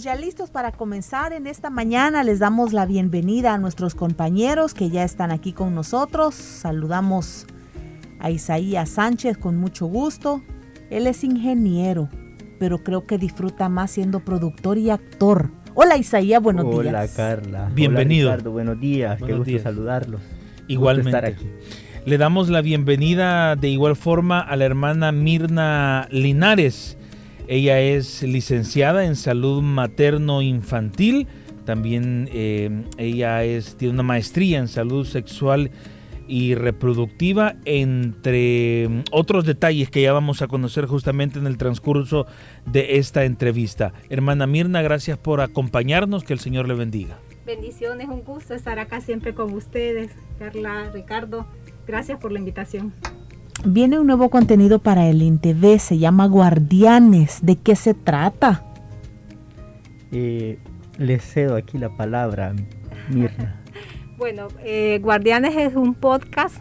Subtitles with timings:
[0.00, 2.24] Estamos ya listos para comenzar en esta mañana.
[2.24, 6.34] Les damos la bienvenida a nuestros compañeros que ya están aquí con nosotros.
[6.34, 7.46] Saludamos
[8.18, 10.40] a Isaías Sánchez con mucho gusto.
[10.88, 12.08] Él es ingeniero,
[12.58, 15.50] pero creo que disfruta más siendo productor y actor.
[15.74, 16.94] Hola Isaías, buenos días.
[16.94, 17.70] Hola Carla.
[17.74, 18.28] Bienvenido.
[18.28, 19.22] Hola Ricardo, buenos días.
[19.22, 20.22] Qué gusto saludarlos.
[20.66, 21.10] Igualmente.
[21.10, 21.46] estar aquí.
[22.06, 26.96] Le damos la bienvenida de igual forma a la hermana Mirna Linares.
[27.50, 31.26] Ella es licenciada en salud materno-infantil.
[31.64, 33.40] También eh, ella
[33.76, 35.72] tiene una maestría en salud sexual
[36.28, 42.24] y reproductiva, entre mm, otros detalles que ya vamos a conocer justamente en el transcurso
[42.66, 43.94] de esta entrevista.
[44.10, 47.18] Hermana Mirna, gracias por acompañarnos, que el Señor le bendiga.
[47.44, 51.48] Bendiciones, un gusto estar acá siempre con ustedes, Carla, Ricardo.
[51.84, 52.94] Gracias por la invitación.
[53.64, 57.40] Viene un nuevo contenido para el INTV, se llama Guardianes.
[57.42, 58.64] ¿De qué se trata?
[60.12, 60.58] Eh,
[60.96, 62.54] le cedo aquí la palabra,
[63.08, 63.56] Mirna.
[64.20, 66.56] Bueno, eh, Guardianes es un podcast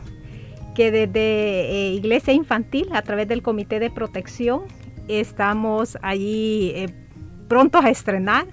[0.75, 4.61] que desde eh, Iglesia Infantil, a través del Comité de Protección,
[5.09, 6.87] estamos allí eh,
[7.49, 8.45] prontos a estrenar,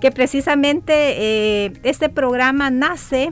[0.00, 3.30] que precisamente este programa nace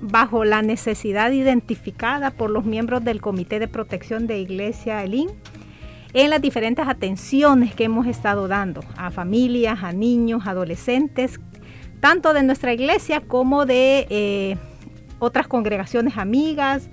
[0.00, 5.30] bajo la necesidad identificada por los miembros del Comité de Protección de Iglesia Elín
[6.12, 11.40] en las diferentes atenciones que hemos estado dando a familias, a niños, adolescentes
[12.00, 14.56] tanto de nuestra iglesia como de eh,
[15.18, 16.88] otras congregaciones amigas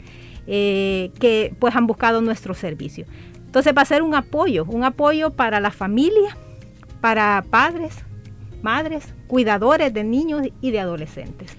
[0.47, 3.06] eh, que pues han buscado nuestro servicio.
[3.46, 6.35] Entonces va a ser un apoyo, un apoyo para la familia,
[7.02, 7.96] para padres,
[8.62, 11.56] madres, cuidadores de niños y de adolescentes.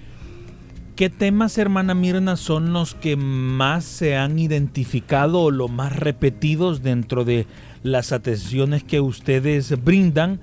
[0.96, 6.84] ¿Qué temas, hermana Mirna, son los que más se han identificado o los más repetidos
[6.84, 7.46] dentro de
[7.82, 10.40] las atenciones que ustedes brindan?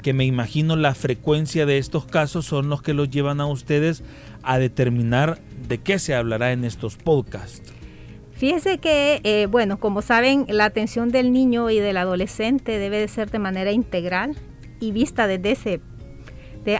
[0.00, 4.02] que me imagino la frecuencia de estos casos son los que los llevan a ustedes
[4.42, 5.38] a determinar
[5.68, 7.74] de qué se hablará en estos podcasts.
[8.32, 13.08] Fíjese que, eh, bueno, como saben, la atención del niño y del adolescente debe de
[13.08, 14.34] ser de manera integral
[14.80, 15.80] y vista desde ese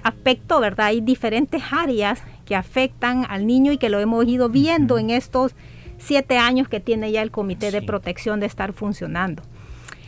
[0.03, 0.87] aspecto, ¿verdad?
[0.87, 5.55] Hay diferentes áreas que afectan al niño y que lo hemos ido viendo en estos
[5.99, 9.45] siete años que tiene ya el Comité de Protección de estar funcionando.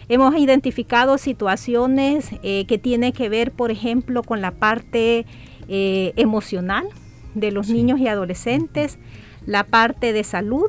[0.08, 5.24] Hemos identificado situaciones eh, que tienen que ver, por ejemplo, con la parte
[5.68, 6.88] eh, emocional
[7.36, 8.98] de los niños y adolescentes,
[9.46, 10.68] la parte de salud,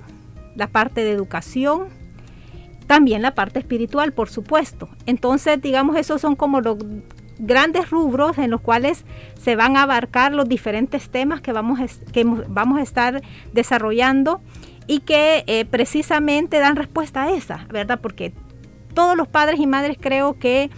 [0.56, 1.88] la parte de educación,
[2.86, 4.90] también la parte espiritual, por supuesto.
[5.08, 6.78] Entonces, digamos, esos son como los
[7.40, 9.06] grandes rubros en los cuales
[9.40, 11.80] se van a abarcar los diferentes temas que vamos
[12.12, 13.22] que vamos a estar
[13.54, 14.42] desarrollando
[14.88, 18.00] y que eh, precisamente dan respuesta a esa, ¿verdad?
[18.02, 18.34] Porque
[18.94, 20.70] todos los padres y madres creo que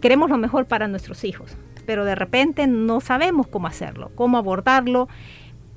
[0.00, 1.56] queremos lo mejor para nuestros hijos,
[1.86, 5.08] pero de repente no sabemos cómo hacerlo, cómo abordarlo,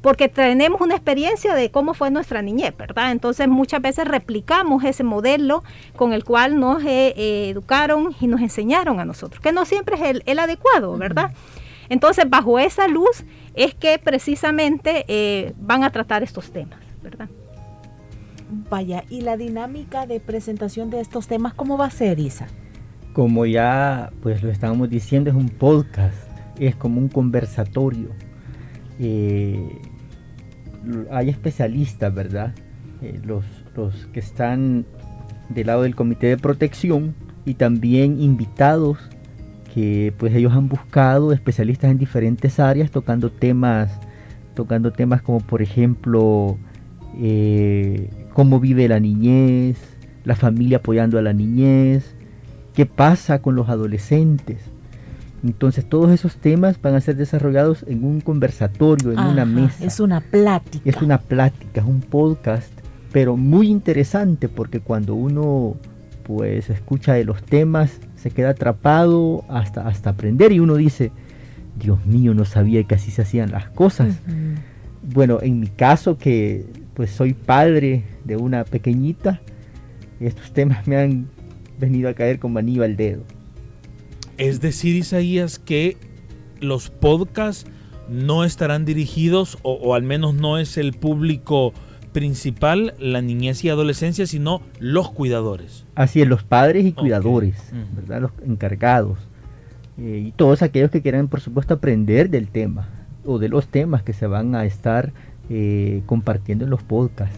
[0.06, 3.12] porque tenemos una experiencia de cómo fue nuestra niñez, ¿verdad?
[3.12, 5.64] Entonces muchas veces replicamos ese modelo
[5.96, 9.96] con el cual nos eh, eh, educaron y nos enseñaron a nosotros, que no siempre
[9.96, 11.32] es el, adecuado, ¿verdad?
[11.90, 17.28] Entonces bajo esa luz es que precisamente eh, van a tratar estos temas, ¿verdad?
[18.70, 22.46] Vaya, ¿y la dinámica de presentación de estos temas cómo va a ser, Isa?
[23.14, 26.30] Como ya pues lo estábamos diciendo, es un podcast,
[26.60, 28.10] es como un conversatorio.
[29.00, 29.82] Eh,
[31.12, 32.54] hay especialistas, ¿verdad?
[33.02, 33.44] Eh, los,
[33.76, 34.86] los que están
[35.50, 37.14] del lado del comité de protección
[37.46, 38.98] y también invitados
[39.74, 44.00] que pues ellos han buscado especialistas en diferentes áreas tocando temas
[44.56, 46.58] tocando temas como por ejemplo
[47.20, 49.78] eh, cómo vive la niñez,
[50.24, 52.16] la familia apoyando a la niñez,
[52.74, 54.60] qué pasa con los adolescentes.
[55.46, 59.86] Entonces todos esos temas van a ser desarrollados en un conversatorio, en una mesa.
[59.86, 60.90] Es una plática.
[60.90, 62.72] Es una plática, es un podcast,
[63.12, 65.76] pero muy interesante porque cuando uno
[66.24, 71.12] pues escucha de los temas se queda atrapado hasta, hasta aprender y uno dice,
[71.78, 74.18] Dios mío, no sabía que así se hacían las cosas.
[75.04, 76.66] Bueno, en mi caso que
[76.96, 79.42] pues soy padre de una pequeñita.
[80.20, 81.28] Estos temas me han
[81.80, 83.22] venido a caer como anillo al dedo.
[84.38, 85.98] Es decir, Isaías, que
[86.60, 87.66] los podcasts
[88.10, 91.74] no estarán dirigidos, o, o al menos no es el público
[92.16, 95.86] principal la niñez y adolescencia, sino los cuidadores.
[95.96, 97.74] Así es, los padres y cuidadores.
[97.94, 98.22] ¿verdad?
[98.22, 99.20] Los encargados.
[99.98, 102.88] Eh, y todos aquellos que quieran, por supuesto, aprender del tema
[103.26, 105.12] o de los temas que se van a estar
[105.50, 107.38] eh, compartiendo en los podcasts.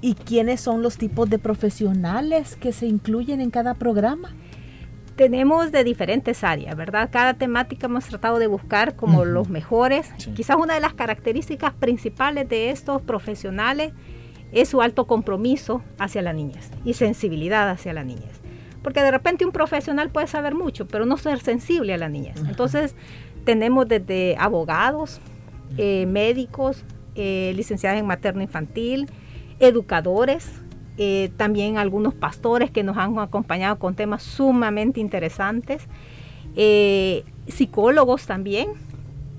[0.00, 4.32] ¿Y quiénes son los tipos de profesionales que se incluyen en cada programa?
[5.16, 7.08] Tenemos de diferentes áreas, ¿verdad?
[7.12, 10.12] Cada temática hemos tratado de buscar como los mejores.
[10.18, 10.32] Sí.
[10.32, 13.92] Quizás una de las características principales de estos profesionales
[14.52, 18.40] es su alto compromiso hacia la niñez y sensibilidad hacia la niñez.
[18.82, 22.36] Porque de repente un profesional puede saber mucho, pero no ser sensible a la niñez.
[22.48, 22.94] Entonces,
[23.44, 25.20] tenemos desde abogados,
[25.78, 26.84] eh, médicos,
[27.14, 29.08] eh, licenciados en materno infantil,
[29.58, 30.60] educadores,
[30.98, 35.86] eh, también algunos pastores que nos han acompañado con temas sumamente interesantes,
[36.56, 38.68] eh, psicólogos también,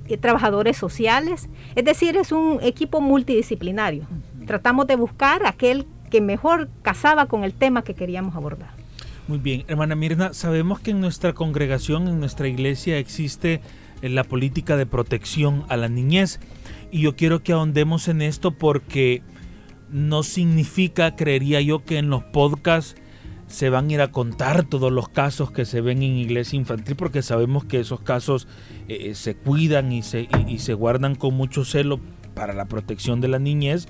[0.08, 4.06] eh, trabajadores sociales, es decir, es un equipo multidisciplinario.
[4.46, 8.70] Tratamos de buscar aquel que mejor casaba con el tema que queríamos abordar.
[9.28, 13.62] Muy bien, hermana Mirna, sabemos que en nuestra congregación, en nuestra iglesia, existe
[14.04, 16.40] eh, la política de protección a la niñez.
[16.92, 19.24] Y yo quiero que ahondemos en esto porque
[19.96, 22.96] no significa, creería yo, que en los podcasts
[23.48, 26.98] se van a ir a contar todos los casos que se ven en iglesia infantil,
[26.98, 28.48] porque sabemos que esos casos
[28.90, 32.02] eh, se cuidan y se, y- se guardan con mucho celo
[32.34, 33.88] para la protección de la niñez.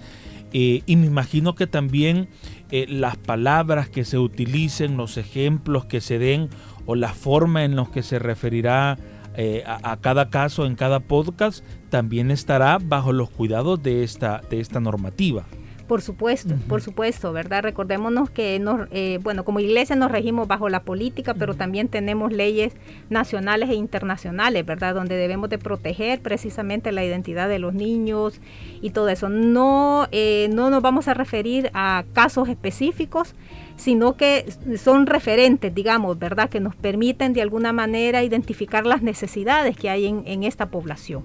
[0.53, 2.29] Eh, y me imagino que también
[2.69, 6.49] eh, las palabras que se utilicen, los ejemplos que se den
[6.85, 8.99] o la forma en los que se referirá
[9.37, 14.41] eh, a, a cada caso en cada podcast también estará bajo los cuidados de esta,
[14.49, 15.45] de esta normativa.
[15.87, 17.61] Por supuesto, por supuesto, ¿verdad?
[17.61, 22.33] Recordémonos que, nos, eh, bueno, como iglesia nos regimos bajo la política, pero también tenemos
[22.33, 22.73] leyes
[23.11, 24.95] nacionales e internacionales, ¿verdad?
[24.95, 28.41] Donde debemos de proteger precisamente la identidad de los niños
[28.81, 29.29] y todo eso.
[29.29, 33.35] No, eh, no nos vamos a referir a casos específicos,
[33.75, 34.51] sino que
[34.81, 36.49] son referentes, digamos, ¿verdad?
[36.49, 41.23] Que nos permiten de alguna manera identificar las necesidades que hay en, en esta población.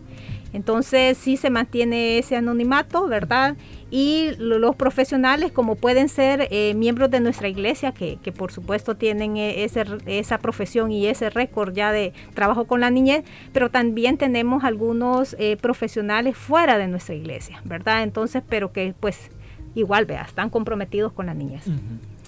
[0.53, 3.57] Entonces sí se mantiene ese anonimato, ¿verdad?
[3.91, 8.53] Y lo- los profesionales, como pueden ser eh, miembros de nuestra iglesia, que, que por
[8.53, 13.25] supuesto tienen eh, ese esa profesión y ese récord ya de trabajo con la niñez,
[13.53, 18.03] pero también tenemos algunos eh, profesionales fuera de nuestra iglesia, ¿verdad?
[18.05, 19.31] Entonces, pero que pues
[19.75, 21.65] igual, vea, están comprometidos con la niñez.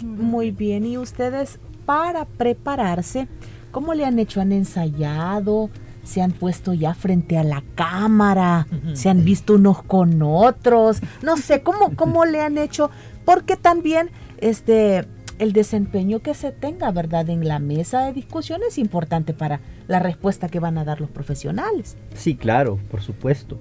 [0.03, 3.29] Muy bien, y ustedes para prepararse,
[3.71, 4.41] ¿cómo le han hecho?
[4.41, 5.71] ¿Han ensayado?
[6.03, 8.67] ¿Se han puesto ya frente a la cámara?
[8.95, 11.01] ¿Se han visto unos con otros?
[11.23, 12.91] No sé, ¿cómo, cómo le han hecho?
[13.25, 15.07] Porque también este,
[15.39, 17.29] el desempeño que se tenga, ¿verdad?
[17.31, 21.11] En la mesa de discusión es importante para la respuesta que van a dar los
[21.11, 21.97] profesionales.
[22.15, 23.59] Sí, claro, por supuesto.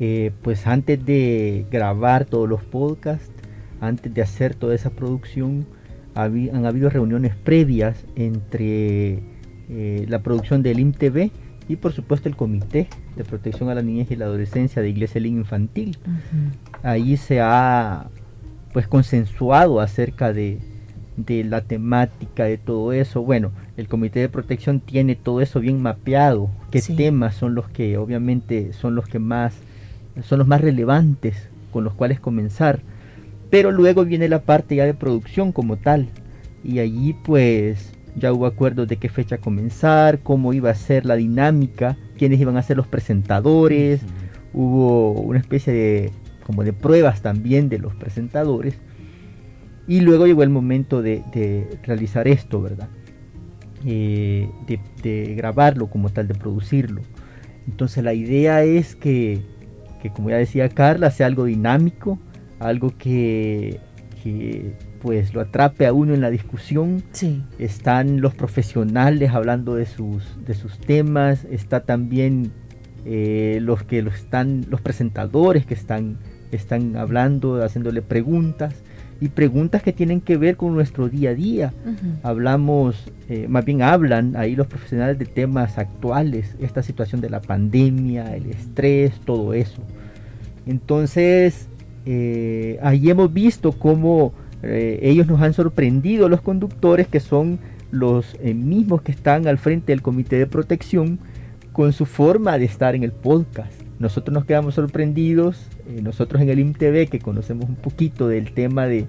[0.00, 3.30] Eh, pues antes de grabar todos los podcasts,
[3.80, 5.66] antes de hacer toda esa producción,
[6.14, 9.22] han habido reuniones previas entre
[9.68, 11.30] eh, la producción del IMTV
[11.68, 15.20] y por supuesto el Comité de Protección a la Niñez y la Adolescencia de Iglesia
[15.20, 15.98] Link Infantil.
[16.82, 18.06] Ahí se ha
[18.72, 20.58] pues consensuado acerca de,
[21.16, 23.22] de la temática de todo eso.
[23.22, 26.96] Bueno, el Comité de Protección tiene todo eso bien mapeado, qué Sí.
[26.96, 29.54] temas son los que obviamente son los que más
[30.22, 32.80] son los más relevantes con los cuales comenzar.
[33.50, 36.08] Pero luego viene la parte ya de producción como tal.
[36.64, 41.16] Y allí pues ya hubo acuerdos de qué fecha comenzar, cómo iba a ser la
[41.16, 44.00] dinámica, quiénes iban a ser los presentadores,
[44.52, 46.12] hubo una especie de
[46.44, 48.78] como de pruebas también de los presentadores
[49.86, 52.88] y luego llegó el momento de, de realizar esto, ¿verdad?
[53.84, 57.02] Eh, de, de grabarlo como tal, de producirlo.
[57.66, 59.40] Entonces la idea es que,
[60.02, 62.18] que, como ya decía Carla, sea algo dinámico,
[62.60, 63.80] algo que,
[64.22, 67.42] que pues lo atrape a uno en la discusión, Sí.
[67.58, 72.50] están los profesionales hablando de sus, de sus temas, está también
[73.04, 76.18] eh, los que lo están, los presentadores que están,
[76.52, 78.74] están hablando, haciéndole preguntas
[79.20, 81.72] y preguntas que tienen que ver con nuestro día a día.
[82.22, 87.40] Hablamos, eh, más bien hablan ahí los profesionales de temas actuales, esta situación de la
[87.40, 89.82] pandemia, el estrés, todo eso.
[90.66, 91.68] Entonces,
[92.06, 97.58] eh, ahí hemos visto cómo eh, ellos nos han sorprendido, los conductores, que son
[97.90, 101.18] los eh, mismos que están al frente del comité de protección,
[101.72, 103.72] con su forma de estar en el podcast.
[103.98, 108.86] Nosotros nos quedamos sorprendidos, eh, nosotros en el IMTV, que conocemos un poquito del tema
[108.86, 109.06] de,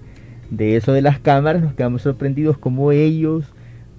[0.52, 3.46] de eso de las cámaras, nos quedamos sorprendidos como ellos,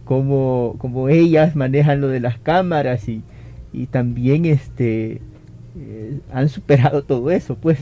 [0.04, 3.22] como, como ellas manejan lo de las cámaras y,
[3.72, 5.20] y también este,
[6.32, 7.78] han superado todo eso, pues.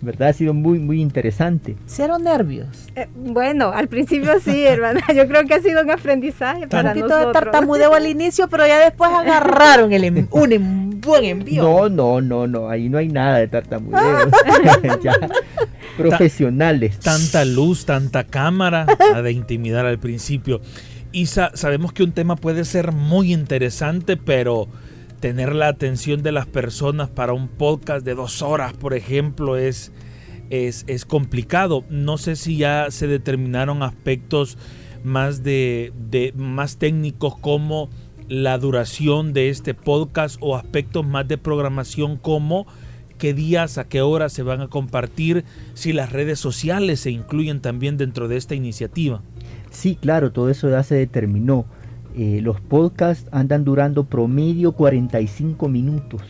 [0.00, 0.28] ¿Verdad?
[0.28, 1.76] Ha sido muy, muy interesante.
[1.86, 2.68] ¿Cero nervios?
[2.94, 5.00] Eh, bueno, al principio sí, hermana.
[5.14, 7.26] Yo creo que ha sido un aprendizaje para Un nosotros.
[7.26, 11.62] de tartamudeo al inicio, pero ya después agarraron el en- un en- buen envío.
[11.62, 14.30] No, no, no, no, ahí no hay nada de tartamudeo.
[15.02, 15.14] Ya,
[15.96, 16.98] profesionales.
[16.98, 20.60] Tanta luz, tanta cámara, la de intimidar al principio.
[21.12, 24.68] Isa, sabemos que un tema puede ser muy interesante, pero
[25.20, 29.92] tener la atención de las personas para un podcast de dos horas, por ejemplo, es,
[30.50, 31.84] es, es complicado.
[31.90, 34.58] No sé si ya se determinaron aspectos
[35.04, 37.88] más de, de más técnicos como
[38.28, 42.66] la duración de este podcast o aspectos más de programación como
[43.18, 45.44] qué días, a qué horas se van a compartir,
[45.74, 49.22] si las redes sociales se incluyen también dentro de esta iniciativa.
[49.70, 51.66] Sí, claro, todo eso ya se determinó.
[52.16, 56.22] Eh, los podcasts andan durando promedio 45 minutos.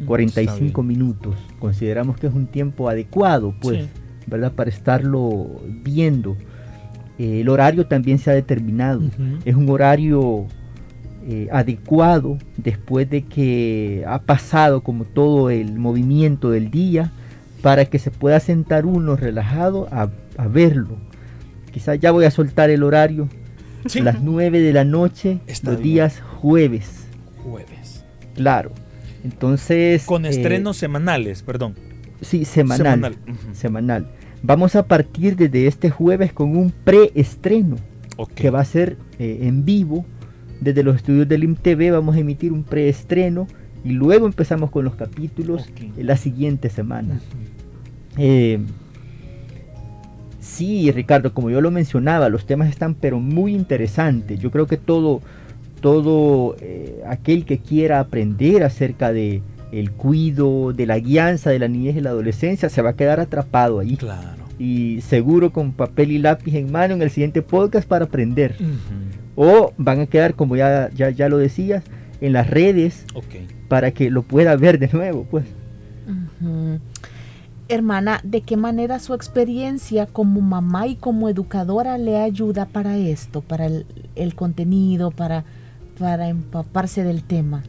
[0.00, 1.34] Mm, 45 minutos.
[1.58, 3.88] Consideramos que es un tiempo adecuado, pues, Sí.
[4.26, 4.52] ¿verdad?
[4.52, 6.36] Para estarlo viendo.
[7.18, 9.02] Eh, el horario también se ha determinado.
[9.44, 10.46] Es un horario
[11.26, 17.12] eh, adecuado después de que ha pasado como todo el movimiento del día
[17.60, 20.08] para que se pueda sentar uno relajado a,
[20.38, 20.96] a verlo.
[21.72, 23.28] Quizás ya voy a soltar el horario.
[23.88, 24.00] Sí.
[24.00, 25.94] Las 9 de la noche, Está los bien.
[25.94, 27.06] días jueves.
[27.42, 28.04] Jueves.
[28.34, 28.72] Claro.
[29.24, 30.04] Entonces.
[30.04, 31.74] Con eh, estrenos semanales, perdón.
[32.20, 32.78] Sí, semanal.
[32.94, 33.16] Semanal.
[33.52, 34.08] Semanal.
[34.42, 37.76] Vamos a partir desde este jueves con un preestreno
[38.16, 38.32] Ok.
[38.34, 40.04] que va a ser eh, en vivo.
[40.60, 43.46] Desde los estudios del IMTV vamos a emitir un preestreno
[43.84, 47.20] y luego empezamos con los capítulos en la siguiente semana.
[48.16, 48.58] Eh,
[50.48, 54.40] sí, Ricardo, como yo lo mencionaba, los temas están pero muy interesantes.
[54.40, 55.20] Yo creo que todo,
[55.80, 61.68] todo eh, aquel que quiera aprender acerca de el cuido, de la guianza de la
[61.68, 63.96] niñez y la adolescencia, se va a quedar atrapado ahí.
[63.96, 64.44] Claro.
[64.58, 68.56] Y seguro con papel y lápiz en mano en el siguiente podcast para aprender.
[69.36, 71.84] O van a quedar, como ya, ya, ya lo decías,
[72.20, 73.04] en las redes
[73.68, 75.44] para que lo pueda ver de nuevo, pues.
[77.70, 83.42] Hermana, ¿de qué manera su experiencia como mamá y como educadora le ayuda para esto,
[83.42, 83.84] para el,
[84.14, 85.44] el contenido, para,
[85.98, 87.62] para empaparse del tema?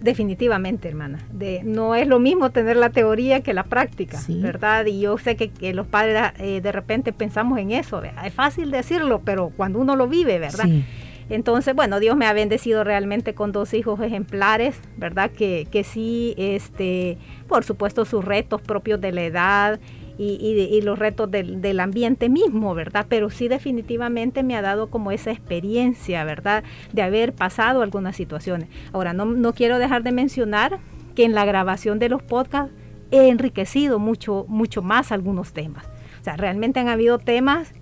[0.00, 1.18] Definitivamente, hermana.
[1.32, 4.40] De, no es lo mismo tener la teoría que la práctica, Sí.
[4.40, 4.86] ¿verdad?
[4.86, 8.00] Y yo sé que, que los padres eh, de repente pensamos en eso.
[8.00, 8.26] ¿verdad?
[8.26, 10.64] Es fácil decirlo, pero cuando uno lo vive, ¿verdad?
[10.64, 10.84] Sí.
[11.30, 15.30] Entonces, bueno, Dios me ha bendecido realmente con dos hijos ejemplares, ¿verdad?
[15.30, 17.18] Que, que sí, este,
[17.48, 19.80] por supuesto, sus retos propios de la edad
[20.16, 20.34] y,
[20.72, 23.06] y los retos del, del ambiente mismo, ¿verdad?
[23.08, 26.64] Pero sí definitivamente me ha dado como esa experiencia, ¿verdad?
[26.92, 28.68] De haber pasado algunas situaciones.
[28.92, 30.80] Ahora, no, no quiero dejar de mencionar
[31.14, 32.72] que en la grabación de los podcasts
[33.10, 35.86] he enriquecido mucho, mucho más algunos temas.
[36.20, 37.72] O sea, realmente han habido temas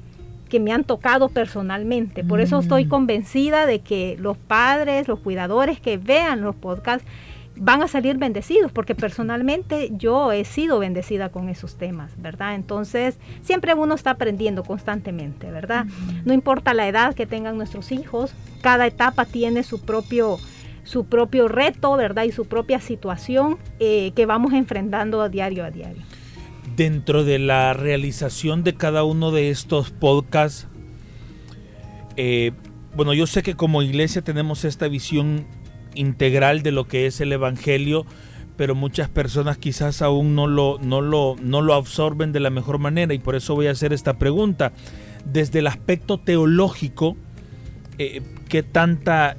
[0.48, 2.24] que me han tocado personalmente.
[2.24, 2.88] Por eso estoy Mm.
[2.88, 7.06] convencida de que los padres, los cuidadores que vean los podcasts
[7.58, 12.54] van a salir bendecidos, porque personalmente yo he sido bendecida con esos temas, ¿verdad?
[12.54, 15.86] Entonces, siempre uno está aprendiendo constantemente, ¿verdad?
[16.26, 20.36] No importa la edad que tengan nuestros hijos, cada etapa tiene su propio
[20.84, 22.22] su propio reto, ¿verdad?
[22.24, 26.02] Y su propia situación eh, que vamos enfrentando a diario a diario.
[26.76, 30.68] Dentro de la realización de cada uno de estos podcasts,
[32.16, 32.52] eh,
[32.94, 35.46] bueno, yo sé que como iglesia tenemos esta visión
[35.94, 38.06] integral de lo que es el Evangelio,
[38.56, 42.78] pero muchas personas quizás aún no lo, no lo, no lo absorben de la mejor
[42.78, 44.72] manera y por eso voy a hacer esta pregunta.
[45.24, 47.16] Desde el aspecto teológico,
[47.98, 49.36] eh, ¿qué tanta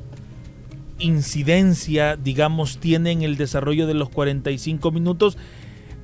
[1.00, 5.38] incidencia, digamos, tiene en el desarrollo de los 45 minutos?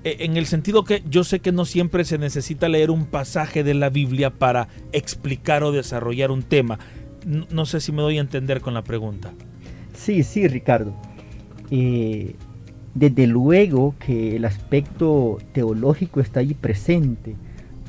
[0.04, 3.64] Eh, en el sentido que yo sé que no siempre se necesita leer un pasaje
[3.64, 6.80] de la Biblia para explicar o desarrollar un tema.
[7.26, 9.34] No, no sé si me doy a entender con la pregunta.
[9.94, 10.94] Sí, sí, Ricardo.
[11.72, 12.36] Eh,
[12.94, 17.36] desde luego que el aspecto teológico está ahí presente.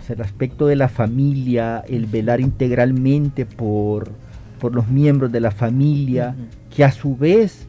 [0.01, 4.11] O sea, el aspecto de la familia, el velar integralmente por,
[4.61, 6.37] por los miembros de la familia,
[6.75, 7.67] que a su vez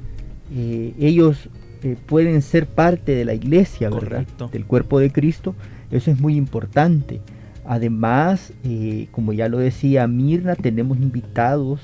[0.53, 1.49] eh, ellos
[1.85, 4.25] eh, pueden ser parte de la iglesia, ¿verdad?
[4.51, 5.55] Del cuerpo de Cristo.
[5.91, 7.21] Eso es muy importante.
[7.65, 11.79] Además, eh, como ya lo decía Mirna, tenemos invitados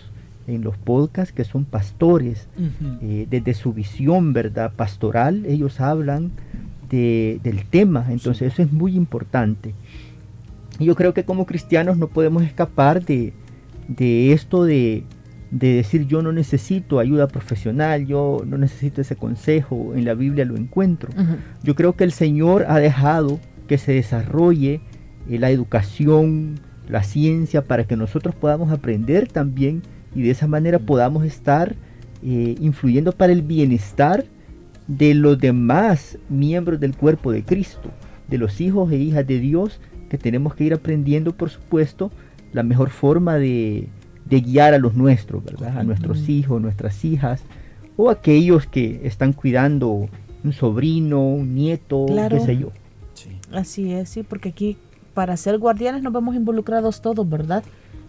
[0.47, 2.47] en los podcasts que son pastores.
[3.01, 4.73] Eh, desde su visión, ¿verdad?
[4.75, 6.31] Pastoral, ellos hablan
[6.89, 8.05] de- del tema.
[8.09, 9.73] Entonces, eso es muy importante.
[10.79, 13.33] Yo creo que como cristianos no podemos escapar de,
[13.87, 15.03] de esto de,
[15.51, 20.45] de decir yo no necesito ayuda profesional, yo no necesito ese consejo, en la Biblia
[20.45, 21.09] lo encuentro.
[21.61, 24.81] Yo creo que el Señor ha dejado que se desarrolle
[25.29, 29.81] eh, la educación, la ciencia, para que nosotros podamos aprender también
[30.15, 31.75] y de esa manera podamos estar
[32.23, 34.25] eh, influyendo para el bienestar
[34.87, 37.91] de los demás miembros del cuerpo de Cristo,
[38.29, 39.79] de los hijos e hijas de Dios,
[40.09, 42.11] que tenemos que ir aprendiendo, por supuesto,
[42.51, 43.87] la mejor forma de,
[44.31, 45.77] de guiar a los nuestros, ¿verdad?
[45.77, 47.43] A nuestros hijos, nuestras hijas,
[47.97, 50.07] o aquellos que están cuidando
[50.43, 52.37] un sobrino, un nieto, Claro.
[52.39, 52.71] qué sé yo.
[53.51, 54.77] Así es, sí, porque aquí
[55.13, 57.63] para ser guardianes nos vemos involucrados todos, ¿verdad?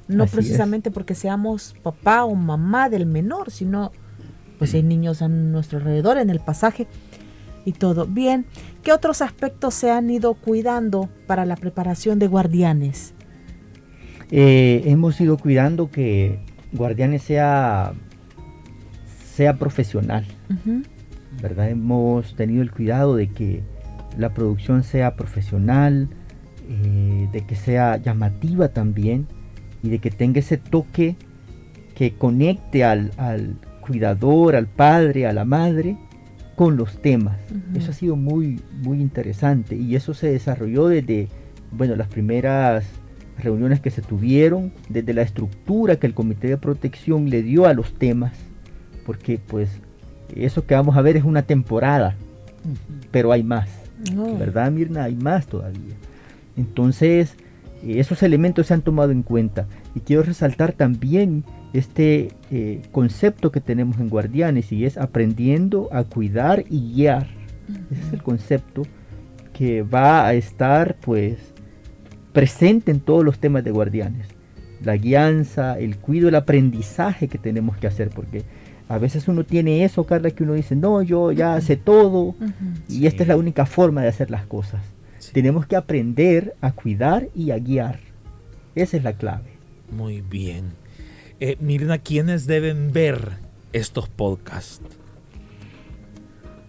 [0.06, 3.90] No Así precisamente porque seamos papá o mamá del menor, sino
[4.58, 6.86] pues hay niños a nuestro alrededor en el pasaje
[7.64, 8.06] y todo.
[8.06, 8.46] Bien,
[8.84, 13.14] ¿qué otros aspectos se han ido cuidando para la preparación de guardianes?
[14.34, 16.38] Eh, hemos ido cuidando que
[16.72, 17.92] Guardianes sea,
[19.34, 20.24] sea profesional,
[21.42, 21.68] ¿verdad?
[21.68, 23.62] Hemos tenido el cuidado de que
[24.16, 26.08] la producción sea profesional,
[26.66, 29.26] eh, de que sea llamativa también
[29.82, 31.14] y de que tenga ese toque
[31.94, 35.98] que conecte al, al cuidador, al padre, a la madre
[36.56, 37.38] con los temas.
[37.74, 41.28] Eso ha sido muy, muy interesante y eso se desarrolló desde,
[41.70, 42.86] bueno, las primeras
[43.38, 47.74] reuniones que se tuvieron, desde la estructura que el Comité de Protección le dio a
[47.74, 48.32] los temas,
[49.06, 49.70] porque pues
[50.34, 52.16] eso que vamos a ver es una temporada,
[53.10, 53.68] pero hay más.
[54.38, 55.04] ¿verdad, Mirna?
[55.04, 55.94] Hay más todavía.
[56.56, 57.36] Entonces,
[57.86, 59.66] esos elementos se han tomado en cuenta.
[59.94, 66.04] Y quiero resaltar también este eh, concepto que tenemos en Guardianes y es aprendiendo a
[66.04, 67.28] cuidar y guiar.
[67.90, 68.82] Ese es el concepto
[69.52, 71.51] que va a estar pues
[72.32, 74.26] presente en todos los temas de Guardianes.
[74.84, 78.42] La guianza, el cuidado, el aprendizaje que tenemos que hacer, porque
[78.88, 82.34] a veces uno tiene eso, Carla, que uno dice, no, yo ya sé todo,
[82.88, 84.82] y esta es la única forma de hacer las cosas.
[85.32, 88.00] Tenemos que aprender a cuidar y a guiar.
[88.74, 89.50] Esa es la clave.
[89.90, 90.72] Muy bien.
[91.40, 93.30] Eh, Mirna, ¿quiénes deben ver
[93.72, 94.82] estos podcasts?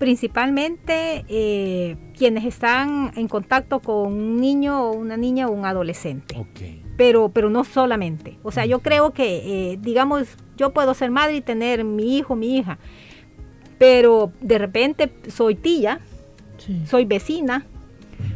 [0.03, 6.35] Principalmente eh, quienes están en contacto con un niño o una niña o un adolescente.
[6.37, 6.59] Ok.
[6.97, 8.37] pero, pero no solamente.
[8.43, 12.35] O sea, yo creo que, eh, digamos, yo puedo ser madre y tener mi hijo,
[12.35, 12.77] mi hija,
[13.77, 16.01] pero de repente soy tía,
[16.57, 16.81] Sí.
[16.85, 17.65] soy vecina,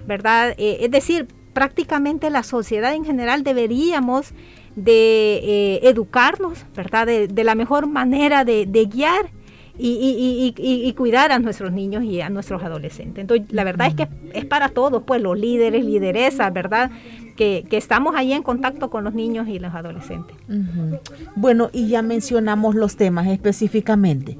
[0.08, 0.56] ¿verdad?
[0.58, 4.32] Eh, es decir, prácticamente la sociedad en general deberíamos
[4.76, 7.06] de eh, educarnos, ¿verdad?
[7.08, 9.32] De, de la mejor manera de, de guiar
[9.80, 13.22] y, y- cuidar a nuestros niños y a nuestros adolescentes.
[13.22, 16.92] Entonces, la verdad es que es para todos, pues los líderes, lideresas, ¿verdad?
[17.36, 20.36] Que, estamos ahí en contacto con los niños y los adolescentes.
[21.36, 24.38] Bueno, y ya mencionamos los temas específicamente.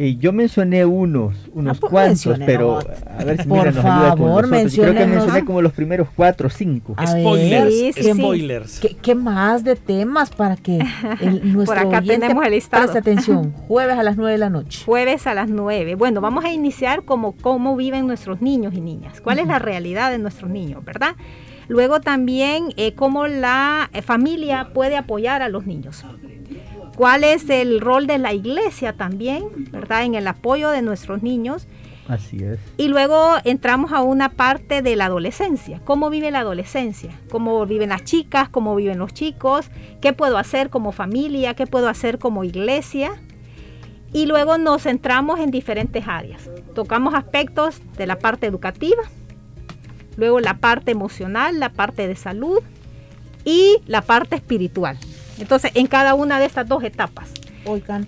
[0.00, 3.84] Eh, yo mencioné unos, unos Ah, pues cuantos, pero a ver si Por Mira nos
[3.84, 4.72] ayuda con favor, otros.
[4.72, 6.94] Yo Creo que mencioné como los primeros cuatro o cinco.
[6.96, 8.14] A Spoilers, sí, sí, sí.
[8.14, 8.78] spoilers.
[8.78, 10.78] ¿Qué, qué más de temas para que
[11.20, 12.84] el, nuestro Por acá oyente tenemos el listado.
[12.84, 13.52] preste atención?
[13.66, 14.84] Jueves a las 9 de la noche.
[14.86, 15.96] Jueves a las 9.
[15.96, 19.20] Bueno, vamos a iniciar como cómo viven nuestros niños y niñas.
[19.20, 21.16] ¿Cuál es la realidad de nuestros niños, verdad?
[21.68, 26.02] Luego también eh, cómo la eh, familia puede apoyar a los niños.
[26.98, 30.02] ¿Cuál es el rol de la iglesia también, verdad?
[30.02, 31.68] En el apoyo de nuestros niños.
[32.08, 32.58] Así es.
[32.76, 35.80] Y luego entramos a una parte de la adolescencia.
[35.84, 37.12] ¿Cómo vive la adolescencia?
[37.30, 38.48] ¿Cómo viven las chicas?
[38.48, 39.70] ¿Cómo viven los chicos?
[40.00, 41.54] ¿Qué puedo hacer como familia?
[41.54, 43.12] ¿Qué puedo hacer como iglesia?
[44.12, 46.50] Y luego nos centramos en diferentes áreas.
[46.74, 49.04] Tocamos aspectos de la parte educativa,
[50.16, 52.58] luego la parte emocional, la parte de salud
[53.44, 54.98] y la parte espiritual.
[55.38, 57.30] Entonces, en cada una de estas dos etapas.
[57.66, 58.06] Oigan,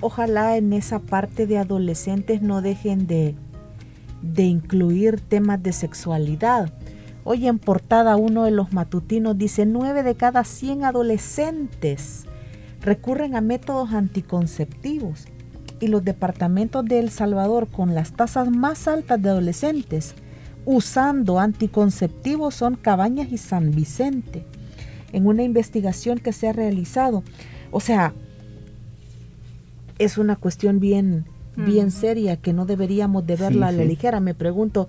[0.00, 3.34] ojalá en esa parte de adolescentes no dejen de,
[4.22, 6.72] de incluir temas de sexualidad.
[7.24, 12.24] Hoy en portada uno de los matutinos dice 9 de cada 100 adolescentes
[12.80, 15.26] recurren a métodos anticonceptivos
[15.80, 20.14] y los departamentos de El Salvador con las tasas más altas de adolescentes
[20.64, 24.44] usando anticonceptivos son Cabañas y San Vicente.
[25.12, 27.22] En una investigación que se ha realizado,
[27.70, 28.12] o sea,
[29.98, 31.24] es una cuestión bien,
[31.56, 33.88] bien seria que no deberíamos de verla Sí, a la sí.
[33.88, 34.20] ligera.
[34.20, 34.88] Me pregunto,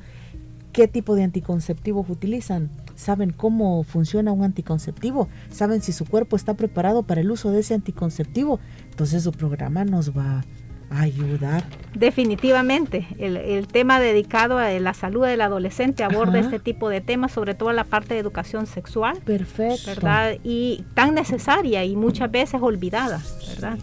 [0.71, 2.69] ¿qué tipo de anticonceptivos utilizan?
[2.95, 5.27] ¿Saben cómo funciona un anticonceptivo?
[5.49, 8.59] ¿Saben si su cuerpo está preparado para el uso de ese anticonceptivo?
[8.91, 10.45] Entonces su programa nos va
[10.91, 11.63] Ayudar.
[11.95, 16.47] Definitivamente, el, el, tema dedicado a la salud del adolescente aborda Ajá.
[16.47, 19.17] este tipo de temas, sobre todo la parte de educación sexual.
[19.23, 19.87] Perfecto.
[19.87, 20.37] ¿Verdad?
[20.43, 23.77] Y tan necesaria y muchas veces olvidada, ¿verdad?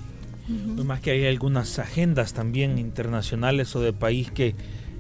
[0.49, 0.85] Uh -huh.
[0.85, 4.55] Más que hay algunas agendas también internacionales o de país que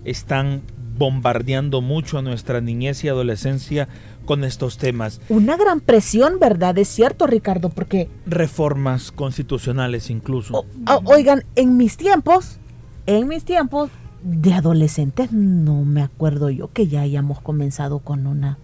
[0.04, 0.62] están
[0.98, 3.88] bombardeando mucho a nuestra niñez y adolescencia
[4.28, 5.22] con estos temas.
[5.30, 6.76] Una gran presión, ¿verdad?
[6.76, 8.10] Es cierto, Ricardo, porque...
[8.26, 10.52] Reformas constitucionales incluso.
[10.52, 12.58] O, o, oigan, en mis tiempos,
[13.06, 13.90] en mis tiempos
[14.22, 18.58] de adolescentes, no me acuerdo yo que ya hayamos comenzado con una,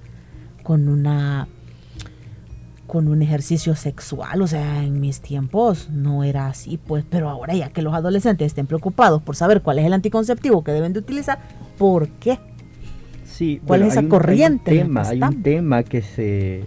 [0.62, 1.48] con una,
[2.86, 4.42] con un ejercicio sexual.
[4.42, 8.48] O sea, en mis tiempos no era así, pues, pero ahora ya que los adolescentes
[8.48, 11.38] estén preocupados por saber cuál es el anticonceptivo que deben de utilizar,
[11.78, 12.38] ¿por qué?
[13.34, 14.70] Sí, ¿Cuál bueno, es esa hay un, corriente?
[14.70, 16.62] Hay un, tema, hay un tema que se,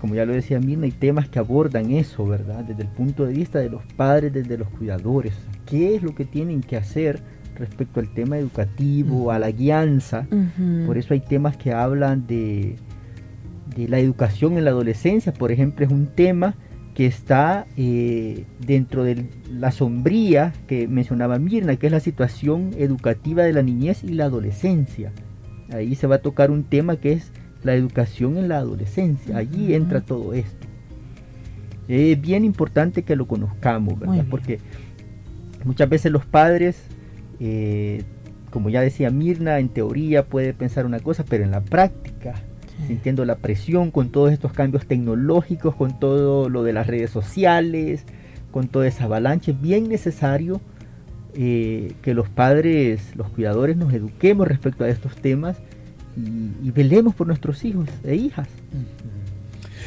[0.00, 2.64] como ya lo decía Mirna, hay temas que abordan eso, ¿verdad?
[2.64, 5.34] Desde el punto de vista de los padres, desde los cuidadores.
[5.66, 7.20] ¿Qué es lo que tienen que hacer
[7.58, 9.34] respecto al tema educativo, uh -huh.
[9.34, 10.26] a la guianza?
[10.30, 10.86] Uh -huh.
[10.86, 12.76] Por eso hay temas que hablan de,
[13.76, 16.54] de la educación en la adolescencia, por ejemplo, es un tema
[16.94, 23.42] que está eh, dentro de la sombría que mencionaba Mirna, que es la situación educativa
[23.42, 25.12] de la niñez y la adolescencia.
[25.72, 27.32] Ahí se va a tocar un tema que es
[27.62, 29.36] la educación en la adolescencia.
[29.36, 29.74] Allí uh -huh.
[29.74, 30.66] entra todo esto.
[31.88, 34.24] Es bien importante que lo conozcamos, ¿verdad?
[34.30, 34.58] Porque
[35.64, 36.82] muchas veces los padres,
[37.40, 38.02] eh,
[38.50, 42.34] como ya decía Mirna, en teoría puede pensar una cosa, pero en la práctica,
[42.78, 42.86] sí.
[42.88, 48.04] sintiendo la presión con todos estos cambios tecnológicos, con todo lo de las redes sociales,
[48.50, 50.60] con toda esa avalancha, es bien necesario
[51.34, 55.56] eh, que los padres, los cuidadores nos eduquemos respecto a estos temas
[56.16, 58.48] y, velemos por nuestros hijos e hijas.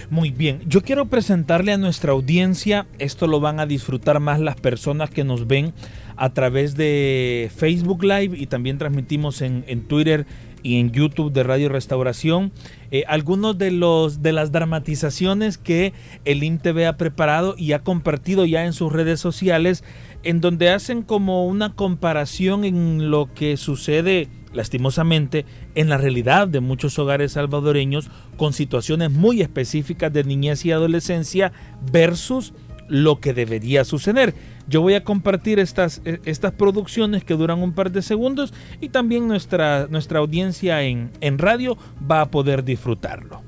[0.09, 4.55] Muy bien, yo quiero presentarle a nuestra audiencia, esto lo van a disfrutar más las
[4.55, 5.73] personas que nos ven
[6.15, 10.25] a través de Facebook Live y también transmitimos en, en Twitter
[10.65, 12.51] y en YouTube de Radio Restauración
[12.89, 15.93] eh, algunos de los de las dramatizaciones que
[16.25, 19.83] el INTV ha preparado y ha compartido ya en sus redes sociales
[20.25, 26.61] en donde hacen como una comparación en lo que sucede lastimosamente en la realidad de
[26.61, 31.51] muchos hogares salvadoreños con situaciones muy específicas de niñez y adolescencia
[31.91, 32.53] versus
[32.87, 34.33] lo que debería suceder.
[34.67, 39.27] Yo voy a compartir estas, estas producciones que duran un par de segundos y también
[39.27, 41.77] nuestra, nuestra audiencia en, en radio
[42.09, 43.41] va a poder disfrutarlo.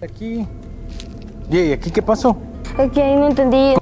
[0.00, 0.46] Aquí.
[1.50, 2.38] ¿Y aquí qué pasó?
[2.78, 3.74] Es que ahí no entendí.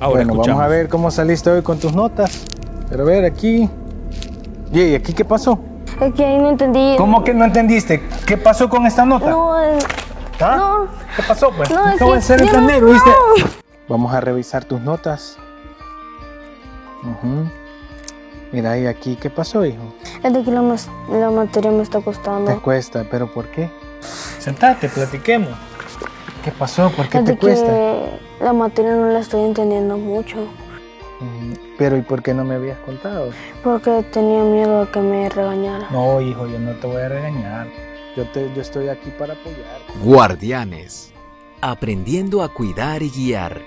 [0.00, 0.46] Ahora bueno, escuchamos.
[0.46, 2.44] vamos a ver cómo saliste hoy con tus notas.
[2.88, 3.68] Pero a ver, aquí.
[4.72, 5.58] ¿Y aquí qué pasó?
[6.00, 6.94] Es que ahí no entendí.
[6.96, 8.02] ¿Cómo que no entendiste?
[8.26, 9.30] ¿Qué pasó con esta nota?
[9.30, 9.78] No, eh,
[10.40, 10.54] ¿Ah?
[10.56, 10.86] no.
[11.16, 11.70] ¿Qué pasó, pues?
[11.70, 13.10] No, es Acabo que de ser yo no- enfermero, ¿viste?
[13.10, 13.46] no.
[13.88, 15.36] Vamos a revisar tus notas.
[17.02, 17.48] Ujú.
[18.52, 19.82] Mira, ahí aquí, ¿qué pasó, hijo?
[20.22, 20.62] Es de que la,
[21.10, 22.62] la materia me está Te costando.
[22.62, 23.70] cuesta, ¿pero por qué?
[24.38, 25.50] Sentate, platiquemos.
[26.44, 26.90] ¿Qué pasó?
[26.90, 27.66] ¿Por qué Es te cuesta?
[27.66, 30.38] que la materia no la estoy entendiendo mucho.
[31.20, 31.58] Ujú.
[31.76, 33.30] Pero ¿y por qué no me habías contado?
[33.62, 35.88] Porque tenía miedo a que me regañara.
[35.90, 37.68] No, hijo, yo no te voy a regañar.
[38.16, 39.80] Yo, te, yo estoy aquí para apoyar.
[40.02, 41.12] Guardianes.
[41.60, 43.60] Aprendiendo a cuidar y guiar.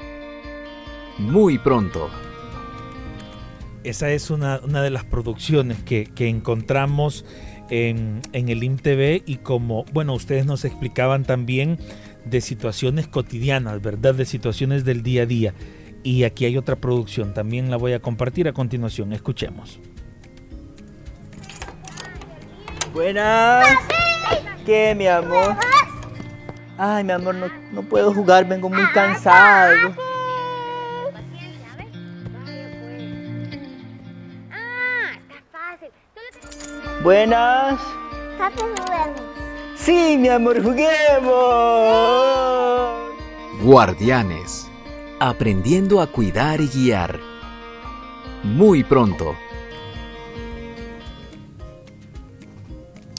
[1.17, 2.09] Muy pronto.
[3.83, 7.25] Esa es una, una de las producciones que, que encontramos
[7.69, 11.79] en, en el IMTV y como, bueno, ustedes nos explicaban también
[12.25, 14.15] de situaciones cotidianas, ¿verdad?
[14.15, 15.53] De situaciones del día a día.
[16.03, 19.13] Y aquí hay otra producción, también la voy a compartir a continuación.
[19.13, 19.79] Escuchemos.
[22.93, 23.67] Buenas.
[24.65, 25.55] ¿Qué, mi amor?
[26.77, 29.95] Ay, mi amor, no, no puedo jugar, vengo muy cansado.
[37.03, 37.81] Buenas.
[39.83, 41.31] Sí, mi amor, juguemos.
[43.63, 44.67] Guardianes.
[45.19, 47.19] Aprendiendo a cuidar y guiar.
[48.43, 49.33] Muy pronto.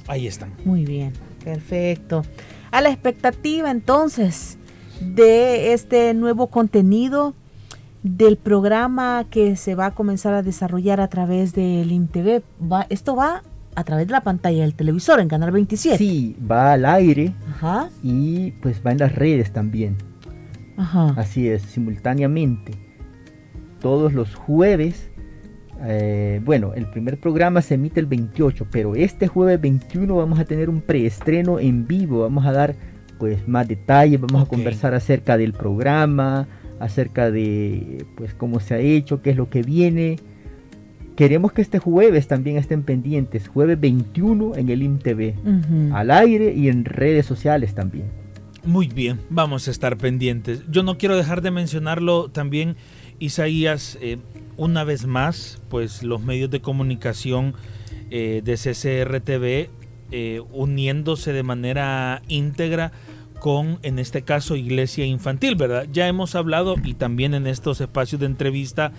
[0.07, 0.55] Ahí están.
[0.65, 2.23] Muy bien, perfecto.
[2.71, 4.57] A la expectativa entonces
[5.01, 7.35] de este nuevo contenido
[8.05, 12.43] del programa que se va a comenzar a desarrollar a través del INTV.
[12.61, 13.43] Va, esto va
[13.75, 15.97] a través de la pantalla del televisor en Canal 27.
[15.99, 19.97] Sí, va al aire Ajá, y pues va en las redes también.
[20.77, 21.15] ajá.
[21.17, 22.73] Así es, simultáneamente.
[23.81, 25.11] Todos los jueves.
[25.85, 30.45] eh, bueno, el primer programa se emite el 28, pero este jueves 21 vamos a
[30.45, 32.21] tener un preestreno en vivo.
[32.21, 32.75] Vamos a dar
[33.19, 36.47] pues más detalles, vamos a conversar acerca del programa,
[36.81, 40.17] acerca de pues cómo se ha hecho, qué es lo que viene.
[41.17, 45.95] Queremos que este jueves también estén pendientes, jueves 21 en el IMTV, Ujú.
[45.95, 48.07] al aire y en redes sociales también.
[48.65, 50.63] Muy bien, vamos a estar pendientes.
[50.71, 52.77] Yo no quiero dejar de mencionarlo también,
[53.19, 54.19] Isaías, eh,
[54.57, 57.55] una vez más, pues los medios de comunicación
[58.11, 59.71] eh, de CCRTV
[60.13, 62.93] eh, uniéndose de manera íntegra
[63.41, 65.89] con, en este caso, Iglesia Infantil, ¿verdad?
[65.91, 68.93] Ya hemos hablado y también en estos espacios de entrevista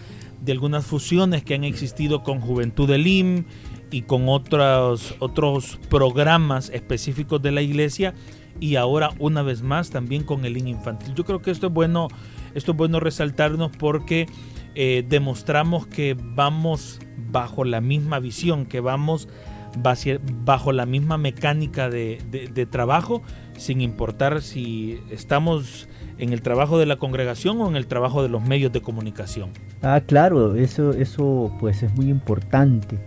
[0.43, 3.45] de algunas fusiones que han existido con Juventud del IM
[3.91, 8.13] y con otros, otros programas específicos de la iglesia
[8.60, 11.13] y ahora una vez más también con el IN infantil.
[11.15, 12.08] Yo creo que esto es bueno,
[12.56, 14.27] esto es bueno resaltarnos porque
[14.75, 16.99] eh, demostramos que vamos
[17.32, 19.27] bajo la misma visión, que vamos
[20.45, 22.19] bajo la misma mecánica de-
[22.53, 23.23] de trabajo,
[23.58, 28.30] sin importar si estamos en el trabajo de la congregación o en el trabajo de
[28.30, 29.49] los medios de comunicación.
[29.82, 32.99] Ah, claro, eso, eso pues es muy importante.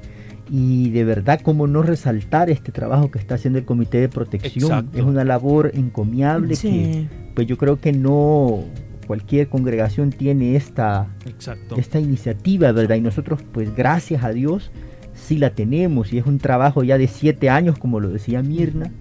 [0.51, 4.71] Y de verdad, cómo no resaltar este trabajo que está haciendo el Comité de Protección.
[4.71, 4.99] Exacto.
[4.99, 8.65] Es una labor encomiable que pues yo creo que no
[9.07, 11.77] cualquier congregación tiene esta, Exacto.
[11.77, 12.97] esta iniciativa, ¿verdad?
[12.97, 14.71] Y nosotros, pues gracias a Dios,
[15.15, 16.13] sí la tenemos.
[16.13, 18.93] Y es un trabajo ya de siete años, como lo decía Mirna.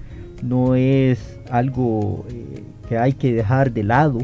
[0.43, 4.19] No es algo eh, que hay que dejar de lado,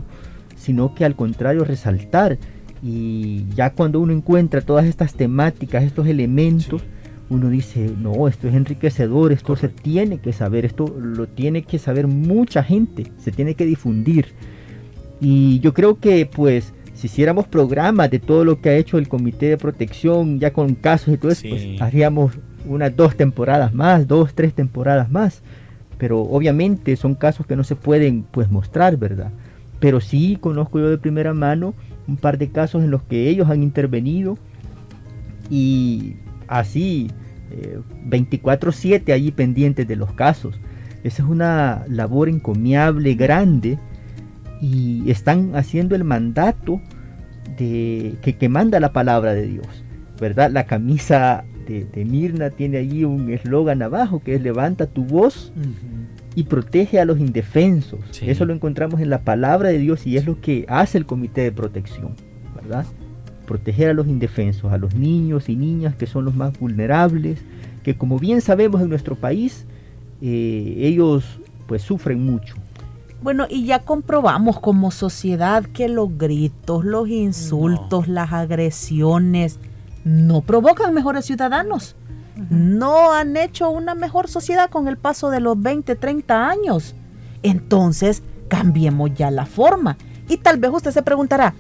[0.56, 2.38] sino que al contrario resaltar.
[2.84, 6.82] Y ya cuando uno encuentra todas estas temáticas, estos elementos,
[7.30, 11.80] uno dice, no, esto es enriquecedor, esto se tiene que saber, esto lo tiene que
[11.80, 14.34] saber mucha gente, se tiene que difundir.
[15.22, 19.08] Y yo creo que pues si hiciéramos programas de todo lo que ha hecho el
[19.08, 21.50] Comité de Protección, ya con casos y todo eso, Sí.
[21.50, 22.34] pues haríamos
[22.66, 25.42] unas dos temporadas más, dos, tres temporadas más.
[26.02, 29.30] Pero obviamente son casos que no se pueden pues mostrar, ¿verdad?
[29.80, 31.76] Pero sí conozco yo de primera mano
[32.08, 34.40] un par de casos en los que ellos han intervenido
[35.48, 36.16] y
[36.48, 37.12] así
[37.52, 37.78] eh,
[38.10, 40.60] 24/7 allí pendientes de los casos.
[41.04, 43.78] Esa es una labor encomiable, grande,
[44.60, 46.82] y están haciendo el mandato
[47.60, 49.68] de, que, que manda la palabra de Dios,
[50.20, 50.50] ¿verdad?
[50.50, 55.52] La camisa de, de Mirna tiene allí un eslogan abajo que es levanta tu voz
[56.36, 58.00] y protege a los indefensos.
[58.12, 58.30] Sí.
[58.30, 61.42] Eso lo encontramos en la palabra de Dios y es lo que hace el comité
[61.42, 62.16] de protección,
[62.56, 62.86] ¿verdad?
[63.46, 67.40] Proteger a los indefensos, a los niños y niñas que son los más vulnerables,
[67.84, 69.66] que como bien sabemos en nuestro país,
[70.22, 72.56] eh, ellos pues sufren mucho.
[73.22, 79.60] Bueno, y ya comprobamos como sociedad que los gritos, los insultos, las agresiones
[80.04, 81.96] no provocan mejores ciudadanos.
[82.50, 86.96] No han hecho una mejor sociedad con el paso de los 20, 30 años.
[87.44, 89.98] Entonces, cambiemos ya la forma.
[90.28, 91.54] Y tal vez usted se preguntará,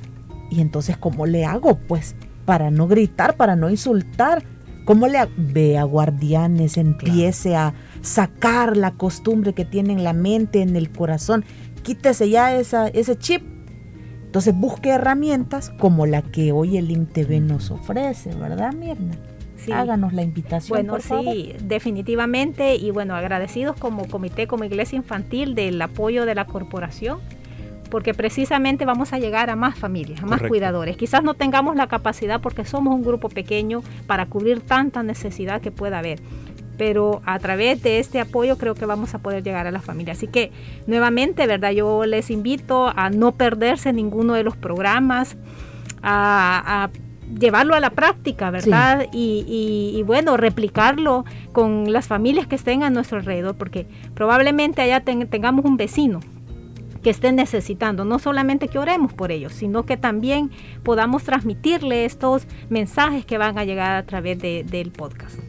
[0.50, 1.76] ¿y entonces cómo le hago?
[1.76, 4.44] Pues para no gritar, para no insultar.
[4.86, 5.32] ¿Cómo le hago?
[5.38, 11.46] Vea, guardianes, empiece a sacar la costumbre que tiene en la mente, en el corazón.
[11.84, 13.44] Quítese ya esa, ese chip.
[14.32, 19.12] Entonces busque herramientas como la que hoy el IMTV nos ofrece, ¿verdad, Mirna?
[19.58, 19.74] Sí.
[19.74, 20.70] Háganos la invitación.
[20.70, 21.34] Bueno, por favor.
[21.34, 22.78] sí, definitivamente.
[22.78, 27.20] Y bueno, agradecidos como comité, como iglesia infantil del apoyo de la corporación,
[27.90, 30.48] porque precisamente vamos a llegar a más familias, a más Correcto.
[30.48, 30.96] cuidadores.
[30.96, 35.72] Quizás no tengamos la capacidad porque somos un grupo pequeño para cubrir tanta necesidad que
[35.72, 36.22] pueda haber.
[36.78, 40.14] Pero a través de este apoyo creo que vamos a poder llegar a la familia.
[40.14, 40.52] Así que
[40.88, 41.72] nuevamente, ¿verdad?
[41.72, 45.38] Yo les invito a no perderse ninguno de los programas,
[46.02, 46.90] a, a
[47.40, 49.06] llevarlo a la práctica, ¿verdad?
[49.14, 54.82] Y, y- y, bueno, replicarlo con las familias que estén a nuestro alrededor, porque probablemente
[54.82, 56.20] allá ten- tengamos un vecino
[57.04, 60.52] que esté necesitando, no solamente que oremos por ellos, sino que también
[60.84, 65.40] podamos transmitirle estos mensajes que van a llegar a través de- del podcast.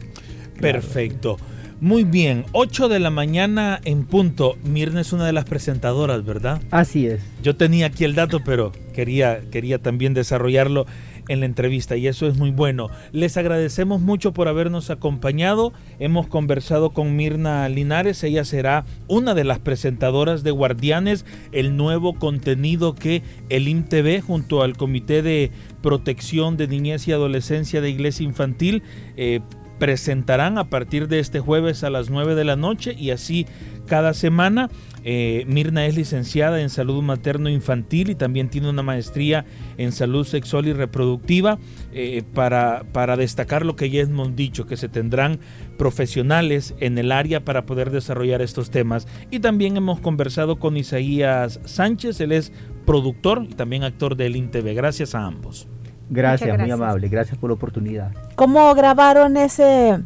[0.63, 1.37] Perfecto.
[1.81, 4.55] Muy bien, 8 de la mañana en punto.
[4.63, 6.61] Mirna es una de las presentadoras, ¿verdad?
[6.71, 7.21] Así es.
[7.41, 10.85] Yo tenía aquí el dato, pero quería, quería también desarrollarlo
[11.27, 12.89] en la entrevista y eso es muy bueno.
[13.11, 15.73] Les agradecemos mucho por habernos acompañado.
[15.99, 18.23] Hemos conversado con Mirna Linares.
[18.23, 24.63] Ella será una de las presentadoras de Guardianes, el nuevo contenido que el IMTV junto
[24.63, 28.83] al Comité de Protección de Niñez y Adolescencia de Iglesia Infantil
[29.17, 29.41] eh,
[29.79, 33.45] presentarán a partir de este jueves a las 9 de la noche y así
[33.85, 34.69] cada semana.
[35.05, 39.45] Eh, Mirna es licenciada en salud materno-infantil y también tiene una maestría
[39.77, 41.59] en salud sexual y reproductiva
[41.91, 45.39] eh, para, para destacar lo que ya hemos dicho, que se tendrán
[45.77, 49.07] profesionales en el área para poder desarrollar estos temas.
[49.29, 52.53] Y también hemos conversado con Isaías Sánchez, él es
[52.85, 54.73] productor y también actor del INTV.
[54.73, 55.67] Gracias a ambos.
[56.13, 57.07] Gracias, muy amable.
[57.09, 58.11] Gracias por la oportunidad.
[58.35, 59.99] ¿Cómo grabaron ese,